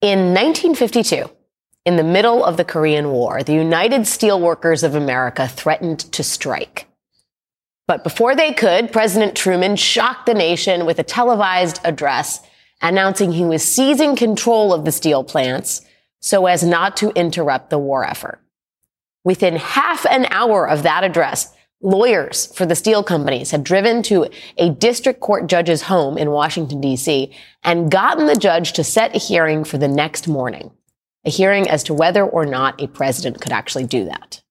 [0.00, 1.28] In 1952,
[1.84, 6.86] in the middle of the Korean War, the United Steelworkers of America threatened to strike.
[7.88, 12.38] But before they could, President Truman shocked the nation with a televised address
[12.80, 15.84] announcing he was seizing control of the steel plants
[16.20, 18.40] so as not to interrupt the war effort.
[19.24, 24.28] Within half an hour of that address, lawyers for the steel companies had driven to
[24.56, 27.32] a district court judge's home in Washington, D.C.,
[27.62, 30.72] and gotten the judge to set a hearing for the next morning,
[31.24, 34.42] a hearing as to whether or not a president could actually do that.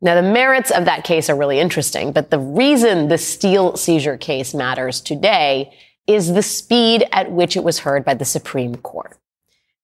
[0.00, 4.16] Now, the merits of that case are really interesting, but the reason the steel seizure
[4.16, 5.72] case matters today
[6.06, 9.18] is the speed at which it was heard by the Supreme Court.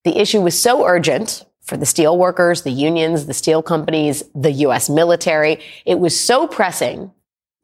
[0.04, 4.52] The issue was so urgent for the steel workers, the unions, the steel companies, the
[4.52, 4.88] U.S.
[4.88, 5.60] military.
[5.84, 7.10] It was so pressing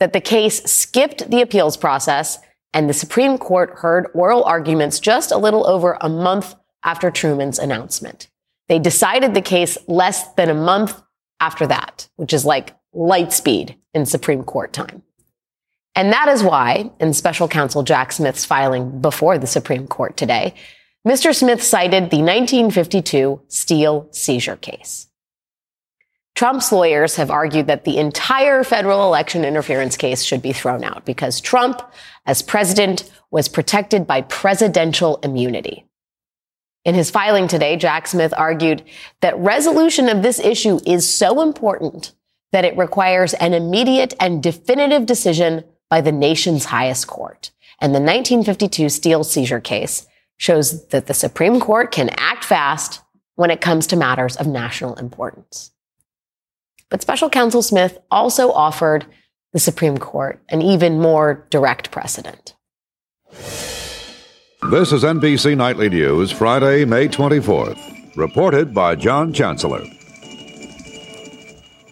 [0.00, 2.38] that the case skipped the appeals process
[2.72, 7.58] and the Supreme Court heard oral arguments just a little over a month after Truman's
[7.58, 8.28] announcement.
[8.68, 11.00] They decided the case less than a month
[11.40, 15.02] after that, which is like light speed in Supreme Court time.
[15.94, 20.54] And that is why, in special counsel Jack Smith's filing before the Supreme Court today,
[21.08, 21.34] Mr.
[21.34, 25.08] Smith cited the 1952 steel seizure case.
[26.34, 31.06] Trump's lawyers have argued that the entire federal election interference case should be thrown out
[31.06, 31.80] because Trump,
[32.26, 35.86] as president, was protected by presidential immunity.
[36.84, 38.82] In his filing today, Jack Smith argued
[39.22, 42.12] that resolution of this issue is so important
[42.52, 47.52] that it requires an immediate and definitive decision by the nation's highest court.
[47.80, 50.06] And the 1952 steel seizure case
[50.40, 53.02] shows that the Supreme Court can act fast
[53.34, 55.70] when it comes to matters of national importance.
[56.88, 59.04] But special counsel Smith also offered
[59.52, 62.54] the Supreme Court an even more direct precedent.
[64.70, 68.16] This is NBC Nightly News, Friday, May 24th.
[68.16, 69.84] Reported by John Chancellor.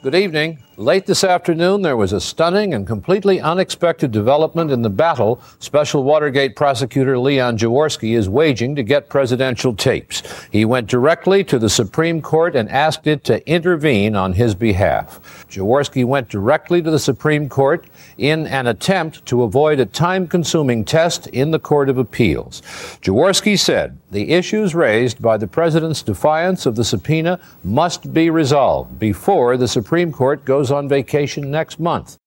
[0.02, 0.58] Good evening.
[0.78, 6.04] Late this afternoon, there was a stunning and completely unexpected development in the battle Special
[6.04, 10.22] Watergate prosecutor Leon Jaworski is waging to get presidential tapes.
[10.52, 15.46] He went directly to the Supreme Court and asked it to intervene on his behalf.
[15.50, 17.84] Jaworski went directly to the Supreme Court
[18.16, 22.62] in an attempt to avoid a time consuming test in the Court of Appeals.
[23.02, 28.98] Jaworski said the issues raised by the president's defiance of the subpoena must be resolved
[29.00, 32.18] before the Supreme Court goes on vacation next month.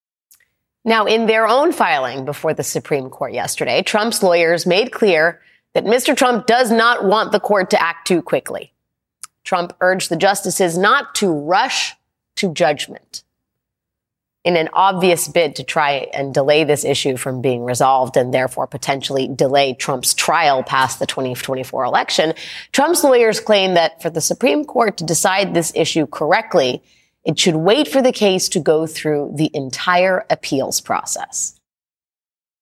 [0.83, 5.41] Now, in their own filing before the Supreme Court yesterday, Trump's lawyers made clear
[5.73, 6.15] that Mr.
[6.15, 8.73] Trump does not want the court to act too quickly.
[9.43, 11.93] Trump urged the justices not to rush
[12.35, 13.23] to judgment
[14.43, 18.65] in an obvious bid to try and delay this issue from being resolved and therefore
[18.65, 22.33] potentially delay Trump's trial past the 2024 election.
[22.71, 26.81] Trump's lawyers claim that for the Supreme Court to decide this issue correctly,
[27.23, 31.59] it should wait for the case to go through the entire appeals process.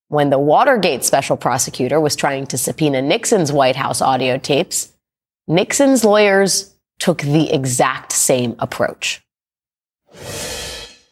[0.08, 4.92] When the Watergate special prosecutor was trying to subpoena Nixon's White House audio tapes,
[5.46, 9.22] Nixon's lawyers took the exact same approach.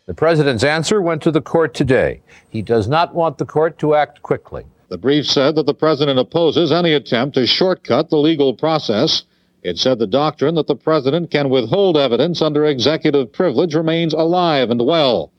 [0.07, 2.21] The president's answer went to the court today.
[2.51, 4.65] He does not want the court to act quickly.
[4.89, 9.25] The brief said that the president opposes any attempt to shortcut the legal process.
[9.69, 14.71] It said the doctrine that the president can withhold evidence under executive privilege remains alive
[14.71, 15.31] and well.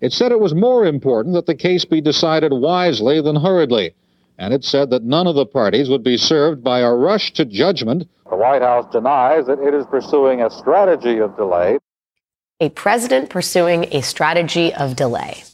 [0.00, 3.94] It said it was more important that the case be decided wisely than hurriedly.
[4.38, 7.44] And it said that none of the parties would be served by a rush to
[7.44, 8.08] judgment.
[8.30, 11.78] The White House denies that it is pursuing a strategy of delay
[12.60, 15.44] a president pursuing a strategy of delay.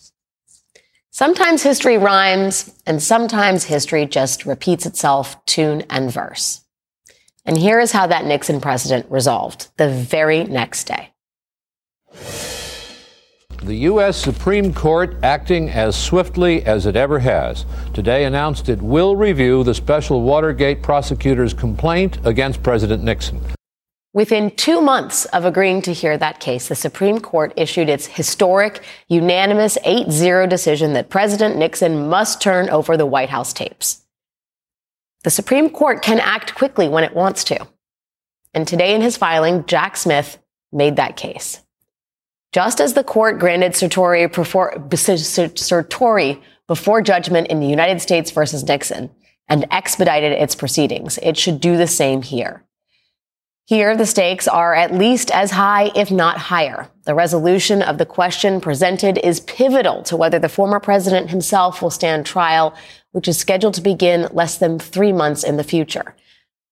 [1.10, 6.61] Sometimes history rhymes, and sometimes history just repeats itself tune and verse.
[7.44, 11.12] And here is how that Nixon president resolved the very next day.
[13.62, 14.16] The U.S.
[14.16, 19.74] Supreme Court, acting as swiftly as it ever has, today announced it will review the
[19.74, 23.40] special Watergate prosecutor's complaint against President Nixon.
[24.14, 28.82] Within two months of agreeing to hear that case, the Supreme Court issued its historic,
[29.08, 34.02] unanimous 8 0 decision that President Nixon must turn over the White House tapes.
[35.24, 37.66] The Supreme Court can act quickly when it wants to.
[38.54, 40.38] And today in his filing, Jack Smith
[40.72, 41.60] made that case.
[42.52, 44.26] Just as the court granted certiorari
[46.66, 49.10] before judgment in the United States versus Nixon
[49.48, 52.64] and expedited its proceedings, it should do the same here.
[53.64, 56.90] Here, the stakes are at least as high, if not higher.
[57.04, 61.90] The resolution of the question presented is pivotal to whether the former president himself will
[61.90, 62.74] stand trial,
[63.12, 66.14] which is scheduled to begin less than three months in the future.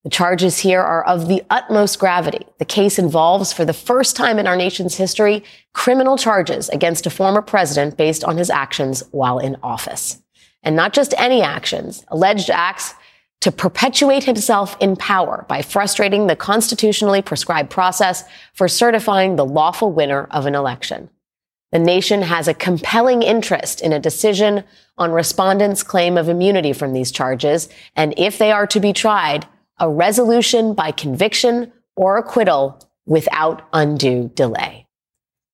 [0.04, 2.46] The charges here are of the utmost gravity.
[2.58, 5.44] The case involves, for the first time in our nation's history,
[5.74, 10.22] criminal charges against a former president based on his actions while in office.
[10.62, 12.94] And not just any actions, alleged acts
[13.40, 19.92] to perpetuate himself in power by frustrating the constitutionally prescribed process for certifying the lawful
[19.92, 21.10] winner of an election.
[21.72, 24.64] The nation has a compelling interest in a decision
[24.98, 29.46] on respondents' claim of immunity from these charges, and if they are to be tried,
[29.78, 34.86] a resolution by conviction or acquittal without undue delay.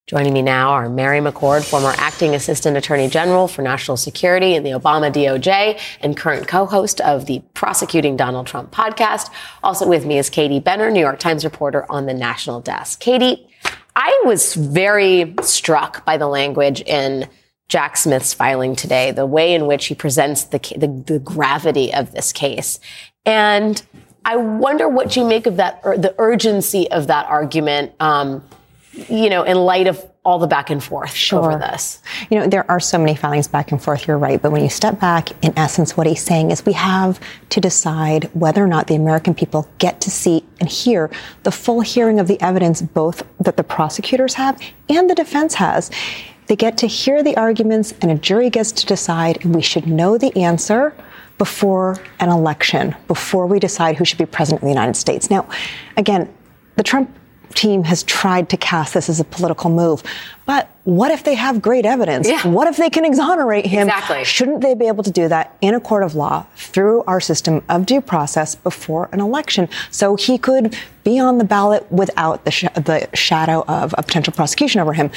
[0.06, 4.62] Joining me now are Mary McCord, former acting assistant attorney general for national security in
[4.62, 9.30] the Obama DOJ and current co-host of the Prosecuting Donald Trump podcast.
[9.64, 13.00] Also with me is Katie Benner, New York Times reporter on the national desk.
[13.00, 13.48] Katie,
[13.96, 17.28] I was very struck by the language in
[17.68, 22.12] Jack Smith's filing today, the way in which he presents the, the, the gravity of
[22.12, 22.78] this case.
[23.24, 23.82] And
[24.24, 27.92] I wonder what you make of that, the urgency of that argument.
[27.98, 28.44] Um,
[29.08, 31.38] you know, in light of all the back and forth sure.
[31.38, 32.02] over this.
[32.30, 34.42] You know, there are so many filings back and forth, you're right.
[34.42, 37.20] But when you step back, in essence, what he's saying is we have
[37.50, 41.10] to decide whether or not the American people get to see and hear
[41.44, 45.92] the full hearing of the evidence, both that the prosecutors have and the defense has.
[46.48, 49.86] They get to hear the arguments and a jury gets to decide, and we should
[49.86, 50.92] know the answer
[51.38, 55.30] before an election, before we decide who should be president of the United States.
[55.30, 55.48] Now,
[55.96, 56.32] again,
[56.74, 57.14] the Trump
[57.54, 60.02] team has tried to cast this as a political move.
[60.46, 62.28] But what if they have great evidence?
[62.28, 62.46] Yeah.
[62.46, 63.88] What if they can exonerate him?
[63.88, 64.24] Exactly.
[64.24, 67.64] Shouldn't they be able to do that in a court of law through our system
[67.68, 69.68] of due process before an election?
[69.90, 74.32] So he could be on the ballot without the, sh- the shadow of a potential
[74.32, 75.10] prosecution over him.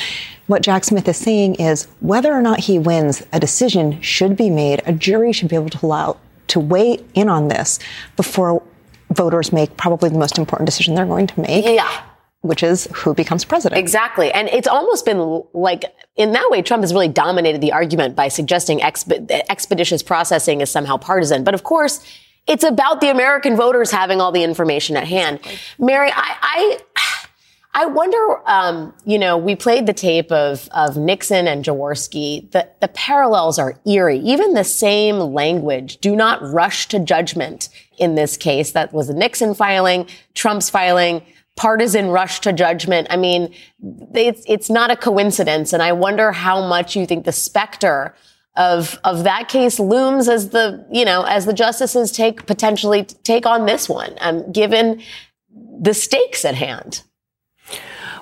[0.48, 4.50] What Jack Smith is saying is whether or not he wins, a decision should be
[4.50, 4.82] made.
[4.88, 6.18] A jury should be able to allow
[6.48, 7.78] to weigh in on this
[8.16, 8.64] before
[9.12, 11.66] voters make probably the most important decision they're going to make.
[11.66, 12.06] Yeah
[12.42, 13.80] which is who becomes president.
[13.80, 14.32] Exactly.
[14.32, 15.84] And it's almost been like,
[16.16, 20.72] in that way, Trump has really dominated the argument by suggesting exp- expeditious processing is
[20.72, 21.44] somehow partisan.
[21.44, 22.06] But of course,
[22.48, 25.40] it's about the American voters having all the information at hand.
[25.78, 26.80] Mary, I, I,
[27.74, 32.50] I wonder, um, you know, we played the tape of, of Nixon and Jaworski.
[32.52, 34.20] The, the parallels are eerie.
[34.20, 35.98] Even the same language.
[35.98, 38.72] Do not rush to judgment in this case.
[38.72, 41.22] That was the Nixon filing, Trump's filing
[41.60, 43.06] partisan rush to judgment.
[43.10, 43.54] I mean,
[44.16, 45.74] it's, it's not a coincidence.
[45.74, 48.16] And I wonder how much you think the specter
[48.56, 53.46] of, of that case looms as the, you know, as the justices take potentially take
[53.46, 55.02] on this one, um, given
[55.82, 57.04] the stakes at hand.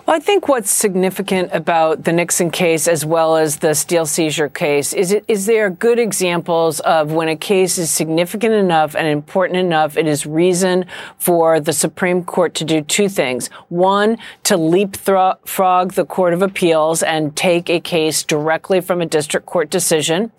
[0.07, 4.47] Well, I think what's significant about the Nixon case as well as the steel seizure
[4.47, 9.05] case is it, is there good examples of when a case is significant enough and
[9.05, 10.85] important enough, it is reason
[11.17, 13.49] for the Supreme Court to do two things.
[13.67, 19.45] One, to leapfrog the Court of Appeals and take a case directly from a district
[19.45, 20.31] court decision.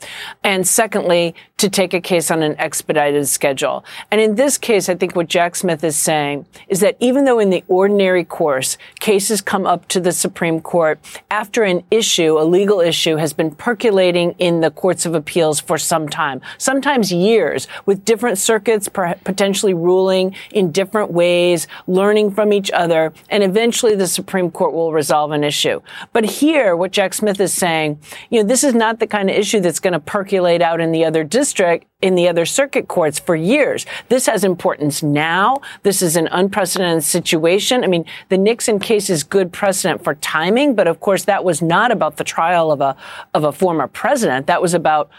[0.42, 3.84] And secondly, to take a case on an expedited schedule.
[4.10, 7.40] And in this case, I think what Jack Smith is saying is that even though
[7.40, 11.00] in the ordinary course, cases come up to the Supreme Court
[11.30, 15.78] after an issue, a legal issue, has been percolating in the courts of appeals for
[15.78, 22.70] some time, sometimes years, with different circuits potentially ruling in different ways, learning from each
[22.70, 25.80] other, and eventually the Supreme Court will resolve an issue.
[26.12, 27.98] But here, what Jack Smith is saying,
[28.30, 30.92] you know, this is not the kind of issue that's going to percolate out in
[30.92, 33.86] the other district in the other circuit courts for years.
[34.08, 35.60] This has importance now.
[35.82, 37.84] This is an unprecedented situation.
[37.84, 41.62] I mean, the Nixon case is good precedent for timing, but of course that was
[41.62, 42.94] not about the trial of a
[43.32, 44.46] of a former president.
[44.46, 45.10] That was about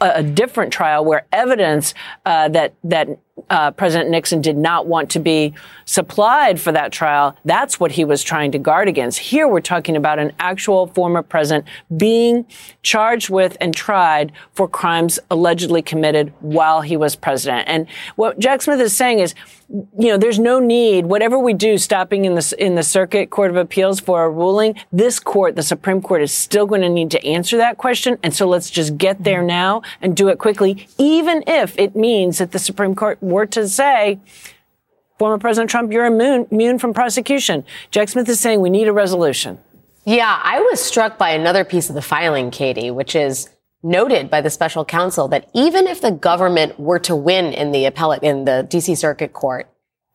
[0.00, 1.94] a, different trial where evidence
[2.26, 3.08] uh, that that
[3.50, 7.36] uh, President Nixon did not want to be supplied for that trial.
[7.44, 9.18] That's what he was trying to guard against.
[9.18, 12.46] Here we're talking about an actual former president being
[12.82, 17.68] charged with and tried for crimes allegedly committed while he was president.
[17.68, 19.34] And what Jack Smith is saying is,
[19.74, 23.50] you know, there's no need, whatever we do, stopping in the, in the Circuit Court
[23.50, 27.10] of Appeals for a ruling, this court, the Supreme Court, is still going to need
[27.10, 28.16] to answer that question.
[28.22, 32.38] And so let's just get there now and do it quickly, even if it means
[32.38, 34.20] that the Supreme Court were to say,
[35.18, 37.64] former President Trump, you're immune, immune from prosecution.
[37.90, 39.58] Jack Smith is saying we need a resolution.
[40.04, 43.48] Yeah, I was struck by another piece of the filing, Katie, which is
[43.84, 47.84] noted by the special counsel that even if the government were to win in the
[47.84, 49.70] appellate in the DC Circuit Court,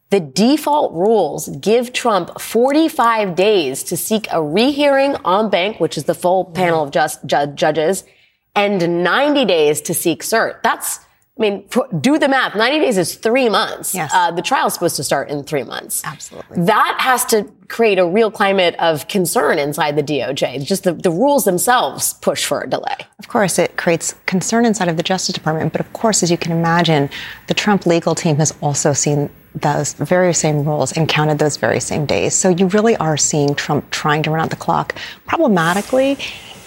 [0.09, 6.05] the default rules give Trump 45 days to seek a rehearing en banc, which is
[6.05, 8.03] the full panel of just, ju- judges,
[8.55, 10.63] and 90 days to seek cert.
[10.63, 10.99] That's
[11.39, 11.65] I mean,
[12.01, 12.53] do the math.
[12.53, 13.96] 90 days is three months.
[13.96, 14.12] Yes.
[14.13, 16.03] Uh, the trial's supposed to start in three months.
[16.03, 16.65] Absolutely.
[16.65, 20.62] That has to create a real climate of concern inside the DOJ.
[20.65, 22.98] Just the, the rules themselves push for a delay.
[23.19, 25.72] Of course, it creates concern inside of the Justice Department.
[25.72, 27.10] But of course, as you can imagine,
[27.48, 31.79] the Trump legal team has also seen those very same rules and counted those very
[31.79, 32.36] same days.
[32.36, 36.17] So you really are seeing Trump trying to run out the clock problematically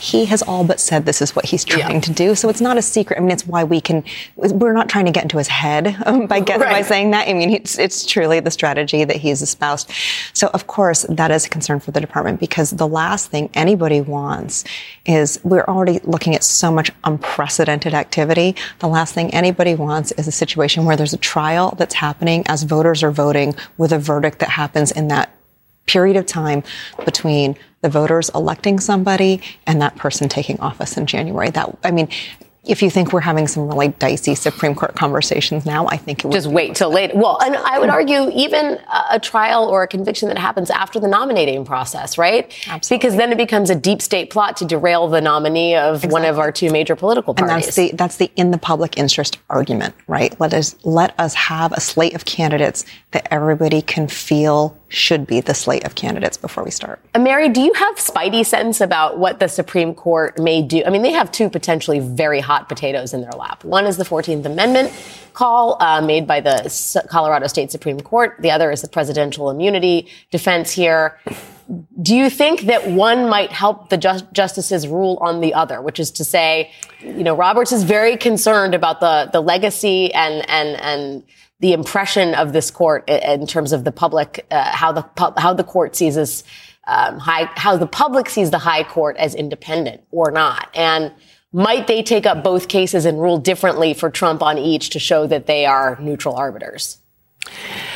[0.03, 2.01] he has all but said this is what he's trying yeah.
[2.01, 2.35] to do.
[2.35, 3.19] So it's not a secret.
[3.19, 4.03] I mean, it's why we can,
[4.35, 6.73] we're not trying to get into his head um, by, get, right.
[6.73, 7.29] by saying that.
[7.29, 9.93] I mean, it's, it's truly the strategy that he's espoused.
[10.33, 14.01] So of course, that is a concern for the department because the last thing anybody
[14.01, 14.65] wants
[15.07, 18.57] is we're already looking at so much unprecedented activity.
[18.81, 22.65] The last thing anybody wants is a situation where there's a trial that's happening as
[22.65, 25.33] voters are voting with a verdict that happens in that
[25.87, 26.65] period of time
[27.05, 31.51] between the voters electing somebody and that person taking office in January.
[31.51, 32.09] That, I mean,
[32.65, 36.29] if you think we're having some really dicey Supreme Court conversations now, I think it
[36.29, 37.15] would just wait till later.
[37.17, 38.79] Well, and I would argue even
[39.11, 42.47] a trial or a conviction that happens after the nominating process, right?
[42.69, 42.99] Absolutely.
[43.03, 46.13] Because then it becomes a deep state plot to derail the nominee of exactly.
[46.13, 47.53] one of our two major political parties.
[47.53, 50.39] And that's the that's the in the public interest argument, right?
[50.39, 55.41] Let us let us have a slate of candidates that everybody can feel should be
[55.41, 57.01] the slate of candidates before we start.
[57.19, 60.83] Mary, do you have spidey sense about what the Supreme Court may do?
[60.85, 63.65] I mean, they have two potentially very hot potatoes in their lap.
[63.65, 64.93] One is the 14th Amendment
[65.33, 68.37] call uh, made by the Colorado State Supreme Court.
[68.41, 71.19] The other is the presidential immunity defense here.
[72.03, 75.99] Do you think that one might help the ju- justices rule on the other, which
[75.99, 76.71] is to say,
[77.01, 81.23] you know, Roberts is very concerned about the the legacy and and and
[81.63, 85.65] the impression of this court in terms of the public, uh, how the how the
[85.65, 86.43] court sees this
[86.89, 91.13] um, high, how the public sees the high court as independent or not, and
[91.53, 95.27] might they take up both cases and rule differently for Trump on each to show
[95.29, 96.99] that they are neutral arbiters?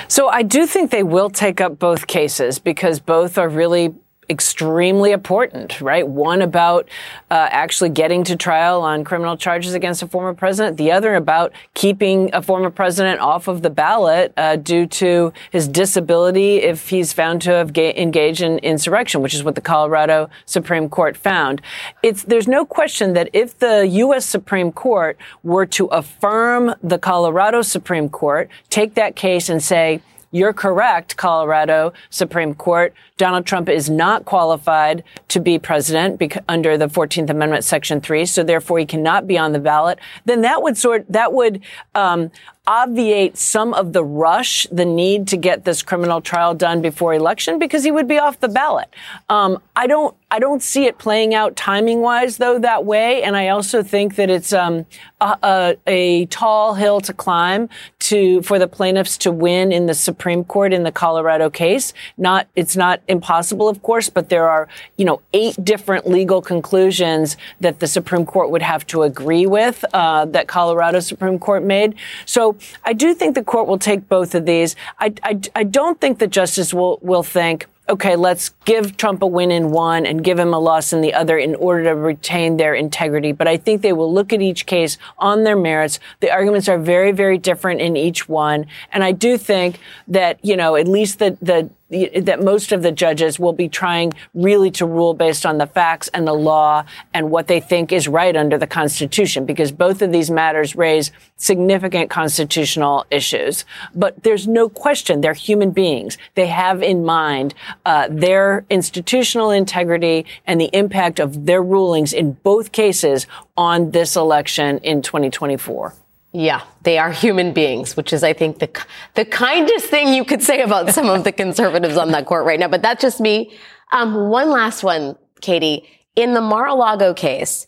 [0.06, 3.94] So I do think they will take up both cases because both are really
[4.28, 6.06] extremely important, right?
[6.06, 6.88] One about
[7.30, 10.76] uh, actually getting to trial on criminal charges against a former president.
[10.76, 15.68] The other about keeping a former president off of the ballot uh, due to his
[15.68, 20.28] disability if he's found to have ga- engaged in insurrection, which is what the Colorado
[20.44, 21.62] Supreme Court found.
[22.02, 24.26] It's there's no question that if the U.S.
[24.26, 30.52] Supreme Court were to affirm the Colorado Supreme Court, take that case and say you're
[30.52, 32.92] correct, Colorado Supreme Court.
[33.16, 38.42] Donald Trump is not qualified to be president under the 14th Amendment, Section 3, so
[38.42, 39.98] therefore he cannot be on the ballot.
[40.24, 41.62] Then that would sort, that would,
[41.94, 42.30] um,
[42.66, 47.58] obviate some of the rush, the need to get this criminal trial done before election
[47.58, 48.88] because he would be off the ballot.
[49.28, 53.36] Um, I don't, I don't see it playing out timing wise though that way, and
[53.36, 54.84] I also think that it's um,
[55.20, 57.68] a, a, a, tall hill to climb
[58.00, 61.92] to for the plaintiffs to win in the Supreme Court in the Colorado case.
[62.18, 67.36] Not, it's not impossible, of course, but there are you know eight different legal conclusions
[67.60, 71.94] that the Supreme Court would have to agree with uh, that Colorado Supreme Court made.
[72.24, 74.76] So I do think the court will take both of these.
[74.98, 79.26] I, I, I don't think the justice will, will think, okay, let's give Trump a
[79.26, 82.56] win in one and give him a loss in the other in order to retain
[82.56, 83.30] their integrity.
[83.30, 86.00] But I think they will look at each case on their merits.
[86.20, 88.66] The arguments are very, very different in each one.
[88.92, 92.90] And I do think that, you know, at least the, the, that most of the
[92.90, 97.30] judges will be trying really to rule based on the facts and the law and
[97.30, 102.10] what they think is right under the Constitution, because both of these matters raise significant
[102.10, 103.64] constitutional issues.
[103.94, 106.18] But there's no question they're human beings.
[106.34, 112.32] They have in mind uh, their institutional integrity and the impact of their rulings in
[112.32, 113.26] both cases
[113.56, 115.94] on this election in 2024.
[116.38, 118.68] Yeah, they are human beings, which is, I think, the
[119.14, 122.60] the kindest thing you could say about some of the conservatives on that court right
[122.60, 122.68] now.
[122.68, 123.56] But that's just me.
[123.90, 125.88] Um, one last one, Katie.
[126.14, 127.66] In the Mar-a-Lago case,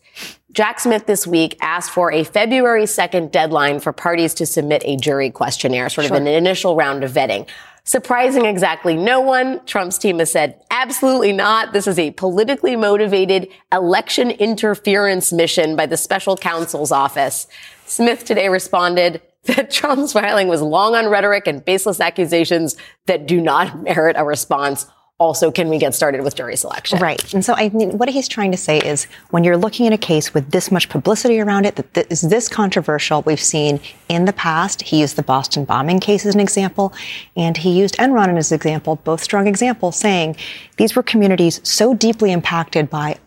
[0.52, 4.98] Jack Smith this week asked for a February 2nd deadline for parties to submit a
[4.98, 6.16] jury questionnaire, sort sure.
[6.16, 7.48] of an initial round of vetting.
[7.88, 9.64] Surprising exactly no one.
[9.64, 11.72] Trump's team has said, absolutely not.
[11.72, 17.46] This is a politically motivated election interference mission by the special counsel's office.
[17.86, 22.76] Smith today responded, that Trump's filing was long on rhetoric and baseless accusations
[23.06, 24.84] that do not merit a response
[25.18, 26.98] also can we get started with jury selection?
[26.98, 27.34] Right.
[27.34, 29.98] And so i mean what he's trying to say is when you're looking at a
[29.98, 34.32] case with this much publicity around it that is this controversial we've seen in the
[34.32, 36.92] past he used the boston bombing case as an example
[37.36, 40.36] and he used enron as an example both strong examples saying
[40.76, 43.18] these were communities so deeply impacted by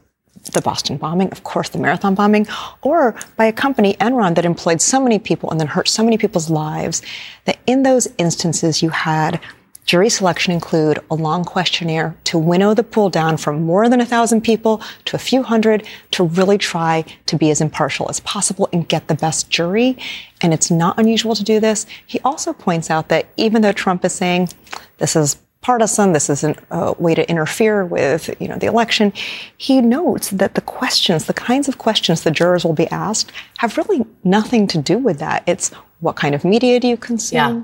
[0.54, 2.48] the Boston bombing, of course, the marathon bombing,
[2.82, 6.18] or by a company, Enron, that employed so many people and then hurt so many
[6.18, 7.04] people's lives
[7.46, 9.40] that in those instances you had
[9.86, 14.06] Jury selection include a long questionnaire to winnow the pool down from more than a
[14.06, 18.70] thousand people to a few hundred to really try to be as impartial as possible
[18.72, 19.98] and get the best jury.
[20.42, 21.86] And it's not unusual to do this.
[22.06, 24.50] He also points out that even though Trump is saying
[24.98, 29.14] this is partisan, this is a way to interfere with, you know, the election,
[29.58, 33.78] he notes that the questions, the kinds of questions the jurors will be asked have
[33.78, 35.44] really nothing to do with that.
[35.46, 35.70] It's
[36.00, 37.38] what kind of media do you consume?
[37.38, 37.64] Yeah.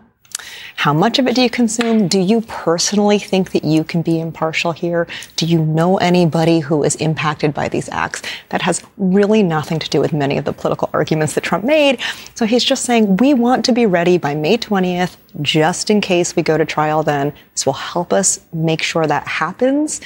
[0.76, 2.08] How much of it do you consume?
[2.08, 5.08] Do you personally think that you can be impartial here?
[5.36, 8.22] Do you know anybody who is impacted by these acts?
[8.50, 12.00] That has really nothing to do with many of the political arguments that Trump made.
[12.36, 16.36] So he's just saying, we want to be ready by May 20th, just in case
[16.36, 17.34] we go to trial then.
[17.54, 20.02] This will help us make sure that happens.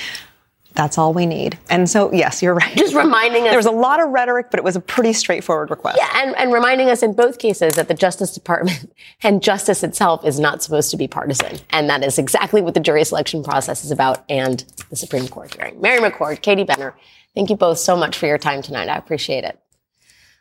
[0.74, 1.60] That's all we need.
[1.70, 2.75] And so, yes, you're right.
[2.78, 3.50] Just reminding us.
[3.50, 5.98] There was a lot of rhetoric, but it was a pretty straightforward request.
[6.00, 8.92] Yeah, and, and reminding us in both cases that the Justice Department
[9.24, 11.60] and justice itself is not supposed to be partisan.
[11.72, 15.54] And that is exactly what the jury selection process is about and the Supreme Court
[15.54, 15.80] hearing.
[15.82, 16.96] Mary McCord, Katie Benner,
[17.36, 18.88] thank you both so much for your time tonight.
[18.88, 19.60] I appreciate it.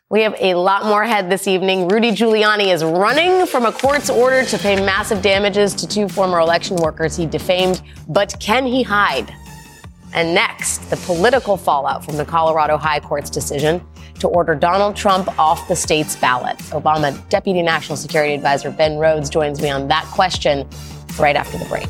[0.09, 1.87] We have a lot more ahead this evening.
[1.87, 6.39] Rudy Giuliani is running from a court's order to pay massive damages to two former
[6.39, 7.81] election workers he defamed.
[8.09, 9.33] But can he hide?
[10.13, 13.81] And next, the political fallout from the Colorado High Court's decision
[14.19, 16.57] to order Donald Trump off the state's ballot.
[16.69, 20.67] Obama Deputy National Security Advisor Ben Rhodes joins me on that question
[21.19, 21.89] right after the break.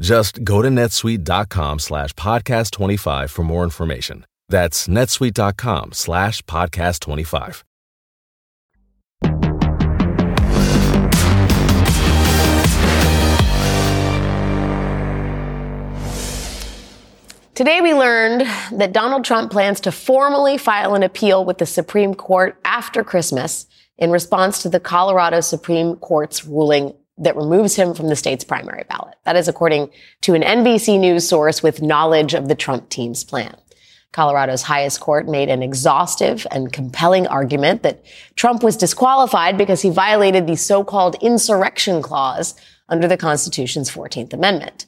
[0.00, 4.24] Just go to netsuite.com slash podcast 25 for more information.
[4.48, 7.64] That's netsuite.com slash podcast 25.
[17.54, 22.14] Today, we learned that Donald Trump plans to formally file an appeal with the Supreme
[22.14, 23.66] Court after Christmas
[23.98, 28.84] in response to the Colorado Supreme Court's ruling that removes him from the state's primary
[28.88, 29.14] ballot.
[29.24, 29.90] That is according
[30.22, 33.56] to an NBC News source with knowledge of the Trump team's plan.
[34.12, 38.02] Colorado's highest court made an exhaustive and compelling argument that
[38.36, 42.54] Trump was disqualified because he violated the so-called insurrection clause
[42.88, 44.86] under the Constitution's 14th Amendment.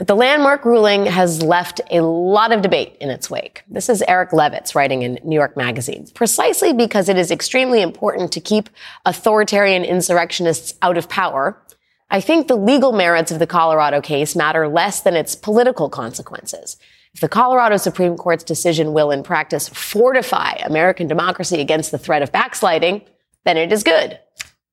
[0.00, 3.64] But the landmark ruling has left a lot of debate in its wake.
[3.68, 6.06] This is Eric Levitz writing in New York Magazine.
[6.14, 8.70] Precisely because it is extremely important to keep
[9.04, 11.62] authoritarian insurrectionists out of power,
[12.08, 16.78] I think the legal merits of the Colorado case matter less than its political consequences.
[17.12, 22.22] If the Colorado Supreme Court's decision will in practice fortify American democracy against the threat
[22.22, 23.02] of backsliding,
[23.44, 24.18] then it is good.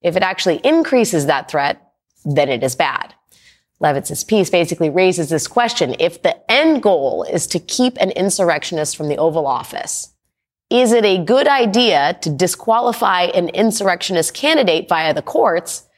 [0.00, 1.92] If it actually increases that threat,
[2.24, 3.12] then it is bad.
[3.80, 5.94] Levitz's piece basically raises this question.
[5.98, 10.14] If the end goal is to keep an insurrectionist from the Oval Office,
[10.70, 15.88] is it a good idea to disqualify an insurrectionist candidate via the courts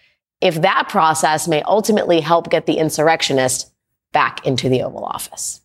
[0.40, 3.72] if that process may ultimately help get the insurrectionist
[4.12, 5.59] back into the Oval Office?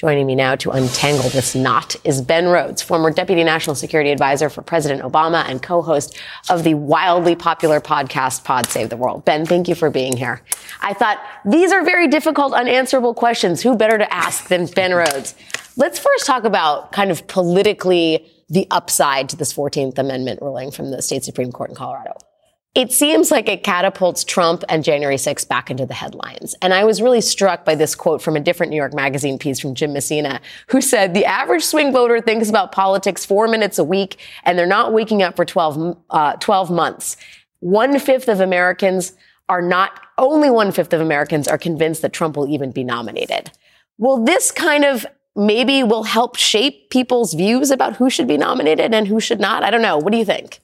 [0.00, 4.48] Joining me now to untangle this knot is Ben Rhodes, former Deputy National Security Advisor
[4.48, 9.26] for President Obama and co-host of the wildly popular podcast Pod Save the World.
[9.26, 10.40] Ben, thank you for being here.
[10.80, 13.60] I thought these are very difficult, unanswerable questions.
[13.60, 15.34] Who better to ask than Ben Rhodes?
[15.76, 20.92] Let's first talk about kind of politically the upside to this 14th Amendment ruling from
[20.92, 22.16] the state Supreme Court in Colorado
[22.74, 26.54] it seems like it catapults Trump and January 6 back into the headlines.
[26.62, 29.58] And I was really struck by this quote from a different New York Magazine piece
[29.58, 33.84] from Jim Messina, who said, the average swing voter thinks about politics four minutes a
[33.84, 37.16] week, and they're not waking up for 12, uh, 12 months.
[37.58, 39.14] One fifth of Americans
[39.48, 43.50] are not, only one fifth of Americans are convinced that Trump will even be nominated.
[43.98, 45.04] Well, this kind of
[45.34, 49.64] maybe will help shape people's views about who should be nominated and who should not.
[49.64, 49.98] I don't know.
[49.98, 50.60] What do you think?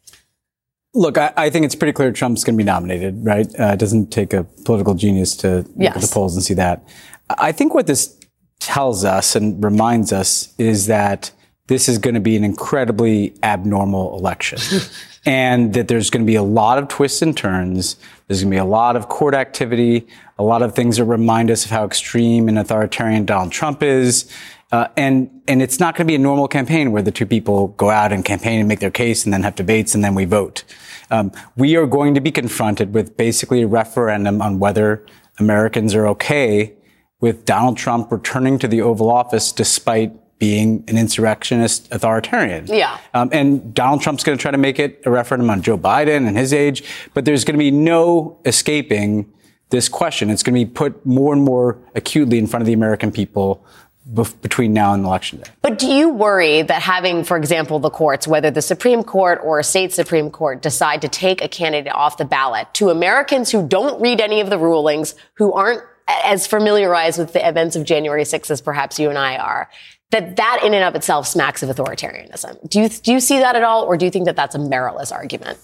[0.96, 3.46] Look, I, I, think it's pretty clear Trump's going to be nominated, right?
[3.58, 5.94] Uh, it doesn't take a political genius to yes.
[5.94, 6.82] look at the polls and see that.
[7.28, 8.18] I think what this
[8.60, 11.30] tells us and reminds us is that
[11.66, 14.58] this is going to be an incredibly abnormal election.
[15.26, 17.96] and that there's going to be a lot of twists and turns.
[18.28, 20.06] There's going to be a lot of court activity,
[20.38, 24.32] a lot of things that remind us of how extreme and authoritarian Donald Trump is.
[24.76, 27.68] Uh, and and it's not going to be a normal campaign where the two people
[27.68, 30.26] go out and campaign and make their case and then have debates and then we
[30.26, 30.64] vote.
[31.10, 35.06] Um, we are going to be confronted with basically a referendum on whether
[35.38, 36.74] Americans are okay
[37.22, 42.66] with Donald Trump returning to the Oval Office despite being an insurrectionist authoritarian.
[42.66, 42.98] Yeah.
[43.14, 46.28] Um, and Donald Trump's going to try to make it a referendum on Joe Biden
[46.28, 46.84] and his age,
[47.14, 49.32] but there's going to be no escaping
[49.70, 50.28] this question.
[50.28, 53.64] It's going to be put more and more acutely in front of the American people
[54.14, 55.50] between now and election day.
[55.62, 59.58] But do you worry that having, for example, the courts, whether the Supreme Court or
[59.58, 63.66] a state Supreme Court, decide to take a candidate off the ballot to Americans who
[63.66, 68.22] don't read any of the rulings, who aren't as familiarized with the events of January
[68.22, 69.68] 6th as perhaps you and I are,
[70.10, 72.68] that that in and of itself smacks of authoritarianism.
[72.68, 74.58] Do you, do you see that at all, or do you think that that's a
[74.58, 75.58] meritless argument?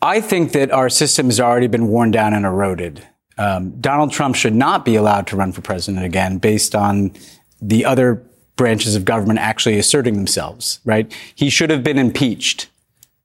[0.00, 3.08] I think that our system has already been worn down and eroded.
[3.38, 7.12] Um, Donald Trump should not be allowed to run for president again based on
[7.60, 8.22] the other
[8.56, 11.12] branches of government actually asserting themselves, right?
[11.34, 12.68] He should have been impeached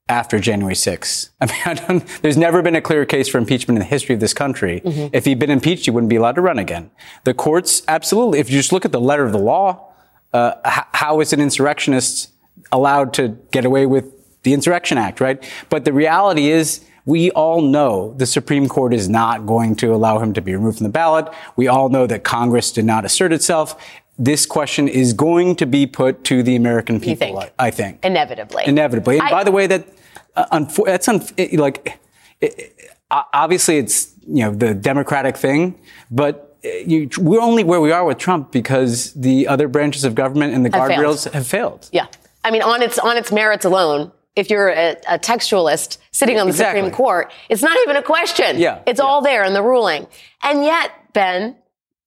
[0.08, 1.30] after January 6th.
[1.40, 4.20] I mean, I there's never been a clear case for impeachment in the history of
[4.20, 4.80] this country.
[4.80, 5.14] Mm-hmm.
[5.14, 6.90] If he'd been impeached, he wouldn't be allowed to run again.
[7.24, 8.40] The courts, absolutely.
[8.40, 9.92] If you just look at the letter of the law,
[10.32, 12.30] uh, h- how is an insurrectionist
[12.72, 15.42] allowed to get away with the Insurrection Act, right?
[15.68, 20.20] But the reality is, we all know the Supreme Court is not going to allow
[20.20, 21.28] him to be removed from the ballot.
[21.56, 23.76] We all know that Congress did not assert itself.
[24.16, 27.52] This question is going to be put to the American people, think?
[27.58, 28.04] I, I, think.
[28.04, 28.62] Inevitably.
[28.64, 29.18] Inevitably.
[29.18, 29.88] And I, by the way, that,
[30.36, 31.98] uh, unfo- that's un- it, like,
[32.40, 32.76] it,
[33.10, 35.80] obviously it's, you know, the Democratic thing,
[36.12, 40.14] but uh, you, we're only where we are with Trump because the other branches of
[40.14, 41.88] government and the guardrails have failed.
[41.90, 42.06] Yeah.
[42.44, 46.46] I mean, on its, on its merits alone, if you're a, a textualist sitting on
[46.46, 46.80] the exactly.
[46.80, 48.58] Supreme Court, it's not even a question.
[48.58, 48.82] Yeah.
[48.86, 49.04] It's yeah.
[49.04, 50.06] all there in the ruling.
[50.42, 51.56] And yet, Ben,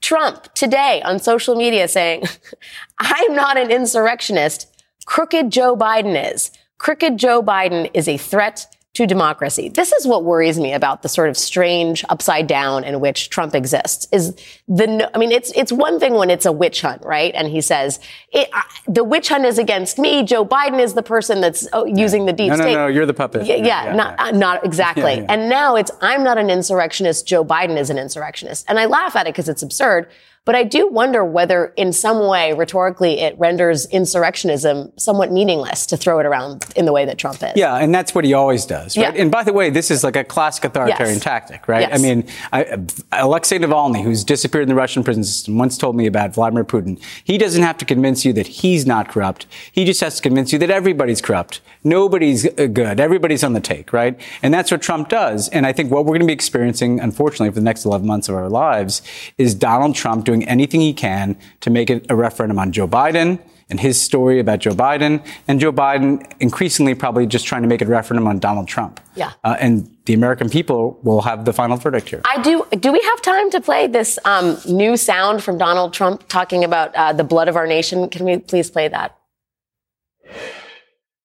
[0.01, 2.23] Trump today on social media saying,
[2.99, 4.67] I'm not an insurrectionist.
[5.05, 6.51] Crooked Joe Biden is.
[6.77, 9.69] Crooked Joe Biden is a threat to democracy.
[9.69, 13.55] This is what worries me about the sort of strange upside down in which Trump
[13.55, 14.07] exists.
[14.11, 14.35] Is
[14.67, 17.33] the I mean, it's it's one thing when it's a witch hunt, right?
[17.33, 17.99] And he says
[18.33, 18.49] eh, it,
[18.87, 20.23] the witch hunt is against me.
[20.23, 22.73] Joe Biden is the person that's oh, using the deep no, state.
[22.73, 23.47] No, no, you're the puppet.
[23.47, 24.31] Yeah, yeah, yeah not yeah.
[24.37, 25.03] not exactly.
[25.13, 27.27] Yeah, and now it's I'm not an insurrectionist.
[27.27, 30.07] Joe Biden is an insurrectionist, and I laugh at it because it's absurd.
[30.45, 35.95] But I do wonder whether in some way, rhetorically, it renders insurrectionism somewhat meaningless to
[35.95, 37.53] throw it around in the way that Trump is.
[37.55, 39.15] Yeah, and that's what he always does, right?
[39.15, 39.21] Yeah.
[39.21, 41.23] And by the way, this is like a classic authoritarian yes.
[41.23, 41.87] tactic, right?
[41.87, 41.97] Yes.
[41.97, 42.77] I mean, I,
[43.13, 47.01] Alexei Navalny, who's disappeared in the Russian prison system, once told me about Vladimir Putin.
[47.23, 49.45] He doesn't have to convince you that he's not corrupt.
[49.71, 51.61] He just has to convince you that everybody's corrupt.
[51.85, 52.99] Nobody's uh, good.
[52.99, 54.19] Everybody's on the take, right?
[54.41, 55.47] And that's what Trump does.
[55.49, 58.27] And I think what we're going to be experiencing, unfortunately, for the next 11 months
[58.27, 59.01] of our lives
[59.37, 62.87] is Donald Trump doing doing anything he can to make it a referendum on Joe
[62.87, 67.67] Biden and his story about Joe Biden, and Joe Biden increasingly probably just trying to
[67.67, 68.99] make it a referendum on Donald Trump.
[69.15, 69.31] Yeah.
[69.43, 72.21] Uh, and the American people will have the final verdict here.
[72.25, 72.65] I do.
[72.77, 76.93] Do we have time to play this um, new sound from Donald Trump talking about
[76.95, 78.09] uh, the blood of our nation?
[78.09, 79.17] Can we please play that?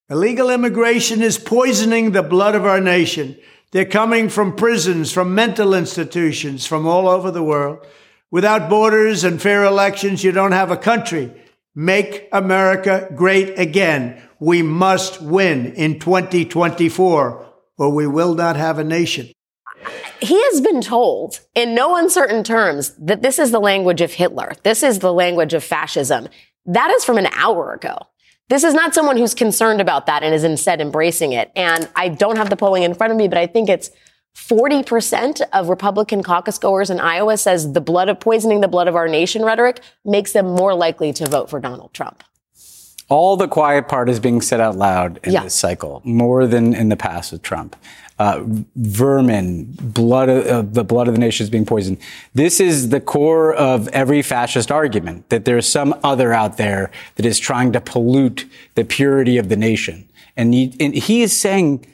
[0.09, 3.37] Illegal immigration is poisoning the blood of our nation.
[3.71, 7.85] They're coming from prisons, from mental institutions, from all over the world.
[8.31, 11.31] Without borders and fair elections, you don't have a country.
[11.73, 14.21] Make America great again.
[14.39, 17.45] We must win in 2024
[17.77, 19.31] or we will not have a nation.
[20.21, 24.53] He has been told in no uncertain terms that this is the language of Hitler.
[24.63, 26.27] This is the language of fascism.
[26.65, 27.97] That is from an hour ago.
[28.49, 31.51] This is not someone who's concerned about that and is instead embracing it.
[31.55, 33.91] And I don't have the polling in front of me, but I think it's
[34.35, 38.95] 40% of Republican caucus goers in Iowa says the blood of poisoning the blood of
[38.95, 42.23] our nation rhetoric makes them more likely to vote for Donald Trump.
[43.09, 45.43] All the quiet part is being said out loud in yeah.
[45.43, 47.75] this cycle, more than in the past with Trump.
[48.19, 48.43] Uh,
[48.75, 51.97] vermin, blood of, uh, the blood of the nation is being poisoned.
[52.33, 57.25] This is the core of every fascist argument that there's some other out there that
[57.25, 60.09] is trying to pollute the purity of the nation.
[60.35, 61.85] And he, and he is saying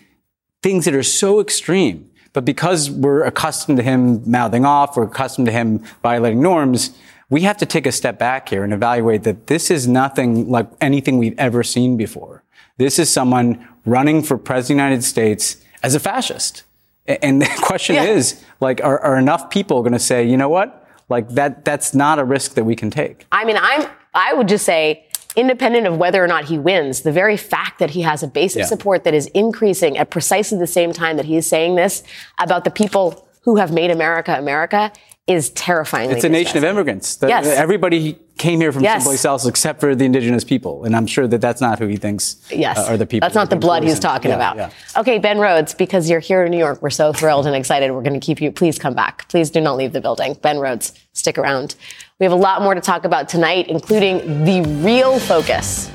[0.63, 2.10] things that are so extreme.
[2.36, 6.95] But because we're accustomed to him mouthing off, we're accustomed to him violating norms,
[7.30, 10.67] we have to take a step back here and evaluate that this is nothing like
[10.82, 12.43] anything we've ever seen before.
[12.78, 16.63] This is someone running for president of the United States as a fascist.
[17.08, 18.04] And the question yeah.
[18.04, 20.86] is, like, are, are enough people going to say, you know what?
[21.08, 23.28] Like that, that's not a risk that we can take.
[23.32, 25.05] I mean, I'm, I would just say,
[25.36, 28.56] independent of whether or not he wins, the very fact that he has a base
[28.56, 28.65] of yeah.
[28.65, 32.04] support that is increasing at precisely the same time that he is saying this
[32.39, 34.91] about the people who have made America America
[35.28, 36.12] is terrifying.
[36.12, 37.16] It's a nation of immigrants.
[37.16, 37.48] The, yes.
[37.48, 39.02] Everybody came here from yes.
[39.02, 40.84] someplace else except for the indigenous people.
[40.84, 42.78] And I'm sure that that's not who he thinks yes.
[42.78, 43.26] Uh, are the people.
[43.26, 44.58] That's not the blood he's talking yeah, about.
[44.58, 44.70] Yeah.
[44.98, 47.92] Okay, Ben Rhodes, because you're here in New York, we're so thrilled and excited.
[47.92, 48.52] We're going to keep you.
[48.52, 49.28] Please come back.
[49.30, 50.36] Please do not leave the building.
[50.36, 51.76] Ben Rhodes, stick around.
[52.20, 55.90] We have a lot more to talk about tonight, including the real focus,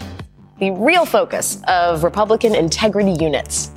[0.58, 3.70] the real focus of Republican integrity units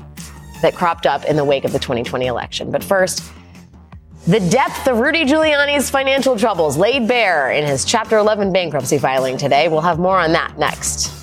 [0.64, 2.72] that cropped up in the wake of the 2020 election.
[2.72, 3.22] But first,
[4.28, 9.38] the depth of Rudy Giuliani's financial troubles laid bare in his Chapter 11 bankruptcy filing
[9.38, 9.68] today.
[9.68, 11.23] We'll have more on that next.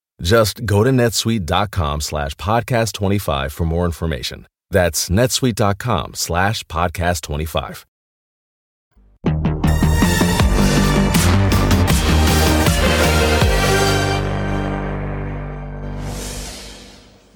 [0.21, 4.47] Just go to netsuite.com slash podcast 25 for more information.
[4.69, 7.85] That's netsuite.com slash podcast 25.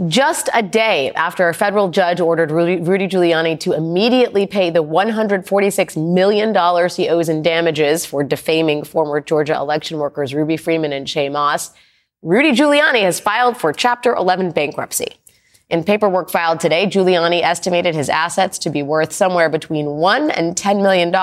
[0.07, 6.13] Just a day after a federal judge ordered Rudy, Giuliani to immediately pay the $146
[6.13, 11.31] million he owes in damages for defaming former Georgia election workers Ruby Freeman and Shaye
[11.31, 11.71] Moss,
[12.25, 15.17] Rudy Giuliani has filed for Chapter 11 bankruptcy.
[15.69, 20.55] In paperwork filed today, Giuliani estimated his assets to be worth somewhere between one and
[20.55, 21.13] $10 million,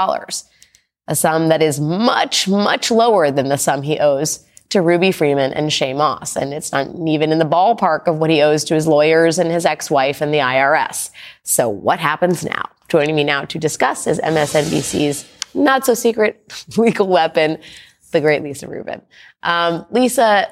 [1.09, 5.53] a sum that is much, much lower than the sum he owes to Ruby Freeman
[5.53, 6.37] and Shaye Moss.
[6.37, 9.51] And it's not even in the ballpark of what he owes to his lawyers and
[9.51, 11.11] his ex-wife and the IRS.
[11.43, 12.71] So what happens now?
[12.87, 17.59] Joining me now to discuss is MSNBC's not so secret legal weapon,
[18.13, 19.03] the great Lisa Rubin.
[19.43, 20.47] Um, Lisa,